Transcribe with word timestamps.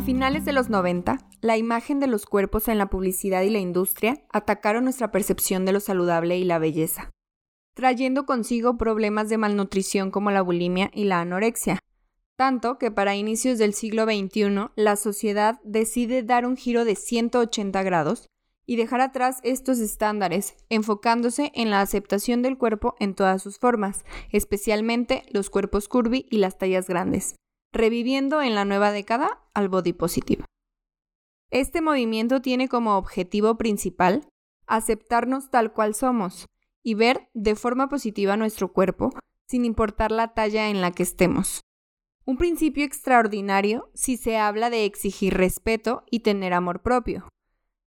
finales 0.00 0.44
de 0.44 0.52
los 0.52 0.68
90, 0.68 1.18
la 1.40 1.56
imagen 1.56 2.00
de 2.00 2.06
los 2.06 2.26
cuerpos 2.26 2.68
en 2.68 2.78
la 2.78 2.90
publicidad 2.90 3.42
y 3.42 3.50
la 3.50 3.58
industria 3.58 4.22
atacaron 4.32 4.84
nuestra 4.84 5.10
percepción 5.10 5.64
de 5.64 5.72
lo 5.72 5.80
saludable 5.80 6.36
y 6.38 6.44
la 6.44 6.58
belleza, 6.58 7.10
trayendo 7.74 8.26
consigo 8.26 8.78
problemas 8.78 9.28
de 9.28 9.38
malnutrición 9.38 10.10
como 10.10 10.30
la 10.30 10.42
bulimia 10.42 10.90
y 10.92 11.04
la 11.04 11.20
anorexia, 11.20 11.78
tanto 12.36 12.78
que 12.78 12.90
para 12.90 13.16
inicios 13.16 13.58
del 13.58 13.74
siglo 13.74 14.04
XXI 14.04 14.70
la 14.76 14.96
sociedad 14.96 15.60
decide 15.64 16.22
dar 16.22 16.46
un 16.46 16.56
giro 16.56 16.84
de 16.84 16.96
180 16.96 17.82
grados 17.82 18.26
y 18.66 18.76
dejar 18.76 19.00
atrás 19.00 19.38
estos 19.44 19.78
estándares, 19.78 20.56
enfocándose 20.68 21.52
en 21.54 21.70
la 21.70 21.80
aceptación 21.80 22.42
del 22.42 22.58
cuerpo 22.58 22.96
en 22.98 23.14
todas 23.14 23.42
sus 23.42 23.58
formas, 23.58 24.04
especialmente 24.32 25.22
los 25.30 25.50
cuerpos 25.50 25.88
curvy 25.88 26.26
y 26.30 26.38
las 26.38 26.58
tallas 26.58 26.88
grandes, 26.88 27.36
reviviendo 27.76 28.42
en 28.42 28.54
la 28.54 28.64
nueva 28.64 28.92
década 28.92 29.40
al 29.54 29.68
body 29.68 29.92
positive. 29.92 30.44
Este 31.50 31.80
movimiento 31.80 32.42
tiene 32.42 32.68
como 32.68 32.96
objetivo 32.96 33.56
principal 33.56 34.28
aceptarnos 34.66 35.50
tal 35.50 35.72
cual 35.72 35.94
somos 35.94 36.46
y 36.82 36.94
ver 36.94 37.28
de 37.34 37.54
forma 37.54 37.88
positiva 37.88 38.36
nuestro 38.36 38.72
cuerpo, 38.72 39.10
sin 39.46 39.64
importar 39.64 40.10
la 40.10 40.34
talla 40.34 40.68
en 40.68 40.80
la 40.80 40.90
que 40.90 41.02
estemos. 41.02 41.60
Un 42.24 42.36
principio 42.36 42.84
extraordinario 42.84 43.90
si 43.94 44.16
se 44.16 44.36
habla 44.36 44.70
de 44.70 44.84
exigir 44.84 45.34
respeto 45.34 46.04
y 46.10 46.20
tener 46.20 46.52
amor 46.52 46.82
propio. 46.82 47.28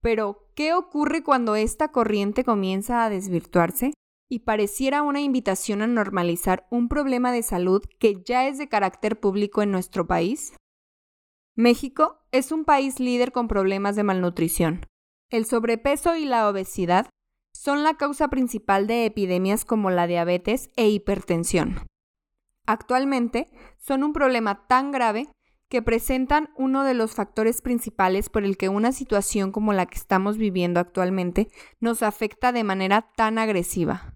Pero, 0.00 0.48
¿qué 0.54 0.72
ocurre 0.74 1.22
cuando 1.22 1.54
esta 1.54 1.92
corriente 1.92 2.42
comienza 2.42 3.04
a 3.04 3.10
desvirtuarse? 3.10 3.92
Y 4.32 4.38
pareciera 4.38 5.02
una 5.02 5.20
invitación 5.20 5.82
a 5.82 5.86
normalizar 5.86 6.66
un 6.70 6.88
problema 6.88 7.32
de 7.32 7.42
salud 7.42 7.82
que 7.98 8.22
ya 8.24 8.48
es 8.48 8.56
de 8.56 8.66
carácter 8.66 9.20
público 9.20 9.60
en 9.60 9.70
nuestro 9.70 10.06
país? 10.06 10.56
México 11.54 12.24
es 12.30 12.50
un 12.50 12.64
país 12.64 12.98
líder 12.98 13.32
con 13.32 13.46
problemas 13.46 13.94
de 13.94 14.04
malnutrición. 14.04 14.86
El 15.28 15.44
sobrepeso 15.44 16.16
y 16.16 16.24
la 16.24 16.48
obesidad 16.48 17.10
son 17.52 17.82
la 17.82 17.98
causa 17.98 18.28
principal 18.28 18.86
de 18.86 19.04
epidemias 19.04 19.66
como 19.66 19.90
la 19.90 20.06
diabetes 20.06 20.70
e 20.76 20.88
hipertensión. 20.88 21.86
Actualmente 22.64 23.50
son 23.76 24.02
un 24.02 24.14
problema 24.14 24.66
tan 24.66 24.92
grave 24.92 25.28
que 25.68 25.82
presentan 25.82 26.48
uno 26.56 26.84
de 26.84 26.94
los 26.94 27.14
factores 27.14 27.60
principales 27.60 28.30
por 28.30 28.44
el 28.44 28.56
que 28.56 28.70
una 28.70 28.92
situación 28.92 29.52
como 29.52 29.74
la 29.74 29.84
que 29.84 29.98
estamos 29.98 30.38
viviendo 30.38 30.80
actualmente 30.80 31.48
nos 31.80 32.02
afecta 32.02 32.50
de 32.52 32.64
manera 32.64 33.12
tan 33.14 33.36
agresiva. 33.36 34.14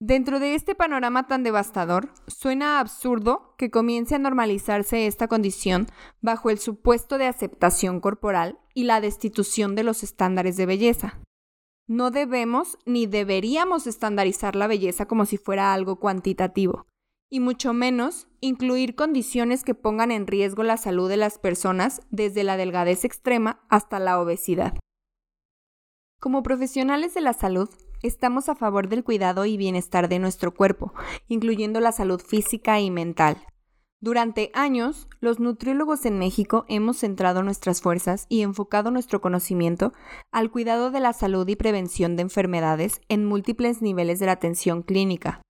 Dentro 0.00 0.38
de 0.38 0.54
este 0.54 0.76
panorama 0.76 1.26
tan 1.26 1.42
devastador, 1.42 2.12
suena 2.28 2.78
absurdo 2.78 3.56
que 3.58 3.70
comience 3.70 4.14
a 4.14 4.18
normalizarse 4.18 5.08
esta 5.08 5.26
condición 5.26 5.88
bajo 6.20 6.50
el 6.50 6.58
supuesto 6.60 7.18
de 7.18 7.26
aceptación 7.26 8.00
corporal 8.00 8.60
y 8.74 8.84
la 8.84 9.00
destitución 9.00 9.74
de 9.74 9.82
los 9.82 10.04
estándares 10.04 10.56
de 10.56 10.66
belleza. 10.66 11.20
No 11.88 12.12
debemos 12.12 12.78
ni 12.86 13.06
deberíamos 13.06 13.88
estandarizar 13.88 14.54
la 14.54 14.68
belleza 14.68 15.06
como 15.06 15.24
si 15.24 15.36
fuera 15.36 15.74
algo 15.74 15.98
cuantitativo, 15.98 16.86
y 17.28 17.40
mucho 17.40 17.72
menos 17.72 18.28
incluir 18.40 18.94
condiciones 18.94 19.64
que 19.64 19.74
pongan 19.74 20.12
en 20.12 20.28
riesgo 20.28 20.62
la 20.62 20.76
salud 20.76 21.08
de 21.08 21.16
las 21.16 21.38
personas 21.38 22.02
desde 22.10 22.44
la 22.44 22.56
delgadez 22.56 23.04
extrema 23.04 23.66
hasta 23.68 23.98
la 23.98 24.20
obesidad. 24.20 24.78
Como 26.20 26.44
profesionales 26.44 27.14
de 27.14 27.20
la 27.20 27.32
salud, 27.32 27.68
Estamos 28.02 28.48
a 28.48 28.54
favor 28.54 28.88
del 28.88 29.02
cuidado 29.02 29.44
y 29.44 29.56
bienestar 29.56 30.08
de 30.08 30.20
nuestro 30.20 30.54
cuerpo, 30.54 30.92
incluyendo 31.26 31.80
la 31.80 31.90
salud 31.90 32.20
física 32.20 32.78
y 32.78 32.92
mental. 32.92 33.38
Durante 34.00 34.52
años, 34.54 35.08
los 35.20 35.40
nutriólogos 35.40 36.06
en 36.06 36.20
México 36.20 36.64
hemos 36.68 36.98
centrado 36.98 37.42
nuestras 37.42 37.80
fuerzas 37.80 38.26
y 38.28 38.42
enfocado 38.42 38.92
nuestro 38.92 39.20
conocimiento 39.20 39.92
al 40.30 40.52
cuidado 40.52 40.92
de 40.92 41.00
la 41.00 41.12
salud 41.12 41.48
y 41.48 41.56
prevención 41.56 42.14
de 42.14 42.22
enfermedades 42.22 43.00
en 43.08 43.24
múltiples 43.24 43.82
niveles 43.82 44.20
de 44.20 44.26
la 44.26 44.32
atención 44.32 44.82
clínica, 44.82 45.42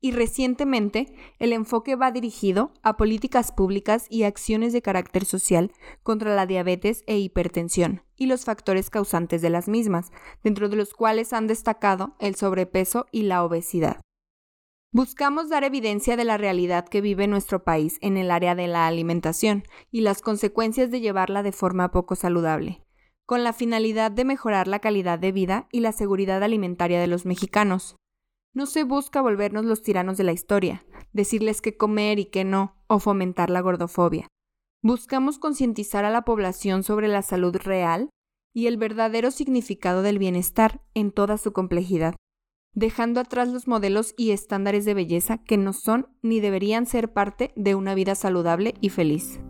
y 0.00 0.12
recientemente 0.12 1.12
el 1.40 1.52
enfoque 1.52 1.96
va 1.96 2.12
dirigido 2.12 2.70
a 2.84 2.96
políticas 2.96 3.50
públicas 3.50 4.06
y 4.08 4.22
acciones 4.22 4.72
de 4.72 4.82
carácter 4.82 5.24
social 5.24 5.72
contra 6.04 6.36
la 6.36 6.46
diabetes 6.46 7.02
e 7.08 7.18
hipertensión 7.18 8.05
y 8.16 8.26
los 8.26 8.44
factores 8.44 8.90
causantes 8.90 9.42
de 9.42 9.50
las 9.50 9.68
mismas, 9.68 10.10
dentro 10.42 10.68
de 10.68 10.76
los 10.76 10.94
cuales 10.94 11.32
han 11.32 11.46
destacado 11.46 12.16
el 12.18 12.34
sobrepeso 12.34 13.06
y 13.10 13.22
la 13.22 13.44
obesidad. 13.44 14.00
Buscamos 14.92 15.50
dar 15.50 15.62
evidencia 15.64 16.16
de 16.16 16.24
la 16.24 16.38
realidad 16.38 16.88
que 16.88 17.00
vive 17.00 17.26
nuestro 17.26 17.64
país 17.64 17.98
en 18.00 18.16
el 18.16 18.30
área 18.30 18.54
de 18.54 18.66
la 18.66 18.86
alimentación 18.86 19.64
y 19.90 20.00
las 20.00 20.22
consecuencias 20.22 20.90
de 20.90 21.00
llevarla 21.00 21.42
de 21.42 21.52
forma 21.52 21.90
poco 21.90 22.16
saludable, 22.16 22.82
con 23.26 23.44
la 23.44 23.52
finalidad 23.52 24.10
de 24.10 24.24
mejorar 24.24 24.68
la 24.68 24.78
calidad 24.78 25.18
de 25.18 25.32
vida 25.32 25.68
y 25.70 25.80
la 25.80 25.92
seguridad 25.92 26.42
alimentaria 26.42 27.00
de 27.00 27.08
los 27.08 27.26
mexicanos. 27.26 27.96
No 28.54 28.64
se 28.64 28.84
busca 28.84 29.20
volvernos 29.20 29.66
los 29.66 29.82
tiranos 29.82 30.16
de 30.16 30.24
la 30.24 30.32
historia, 30.32 30.86
decirles 31.12 31.60
qué 31.60 31.76
comer 31.76 32.18
y 32.18 32.26
qué 32.26 32.44
no, 32.44 32.76
o 32.86 32.98
fomentar 32.98 33.50
la 33.50 33.60
gordofobia. 33.60 34.28
Buscamos 34.88 35.40
concientizar 35.40 36.04
a 36.04 36.10
la 36.10 36.22
población 36.22 36.84
sobre 36.84 37.08
la 37.08 37.22
salud 37.22 37.56
real 37.56 38.08
y 38.54 38.68
el 38.68 38.76
verdadero 38.76 39.32
significado 39.32 40.00
del 40.00 40.20
bienestar 40.20 40.80
en 40.94 41.10
toda 41.10 41.38
su 41.38 41.52
complejidad, 41.52 42.14
dejando 42.72 43.18
atrás 43.18 43.48
los 43.48 43.66
modelos 43.66 44.14
y 44.16 44.30
estándares 44.30 44.84
de 44.84 44.94
belleza 44.94 45.38
que 45.38 45.56
no 45.56 45.72
son 45.72 46.06
ni 46.22 46.38
deberían 46.38 46.86
ser 46.86 47.12
parte 47.12 47.52
de 47.56 47.74
una 47.74 47.96
vida 47.96 48.14
saludable 48.14 48.74
y 48.80 48.90
feliz. 48.90 49.40